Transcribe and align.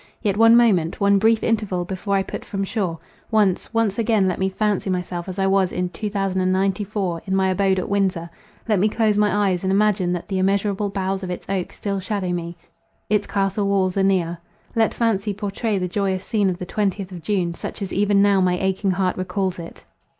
Yet 0.23 0.35
one 0.35 0.55
moment, 0.57 0.99
one 0.99 1.19
brief 1.19 1.43
interval 1.43 1.85
before 1.85 2.15
I 2.15 2.23
put 2.23 2.43
from 2.43 2.63
shore— 2.63 2.97
once, 3.29 3.71
once 3.71 3.99
again 3.99 4.27
let 4.27 4.39
me 4.39 4.49
fancy 4.49 4.89
myself 4.89 5.29
as 5.29 5.37
I 5.37 5.45
was 5.45 5.71
in 5.71 5.89
2094 5.89 7.21
in 7.27 7.35
my 7.35 7.49
abode 7.49 7.77
at 7.77 7.87
Windsor, 7.87 8.27
let 8.67 8.79
me 8.79 8.89
close 8.89 9.15
my 9.15 9.47
eyes, 9.47 9.61
and 9.63 9.71
imagine 9.71 10.11
that 10.13 10.27
the 10.27 10.39
immeasurable 10.39 10.89
boughs 10.89 11.21
of 11.21 11.29
its 11.29 11.45
oaks 11.47 11.75
still 11.75 11.99
shadow 11.99 12.31
me, 12.31 12.57
its 13.11 13.27
castle 13.27 13.67
walls 13.67 13.95
anear. 13.95 14.39
Let 14.75 14.91
fancy 14.91 15.35
pourtray 15.35 15.77
the 15.77 15.87
joyous 15.87 16.25
scene 16.25 16.49
of 16.49 16.57
the 16.57 16.65
twentieth 16.65 17.11
of 17.11 17.21
June, 17.21 17.53
such 17.53 17.79
as 17.83 17.93
even 17.93 18.23
now 18.23 18.41
my 18.41 18.57
aching 18.57 18.89
heart 18.89 19.17
recalls 19.17 19.59
it. 19.59 19.85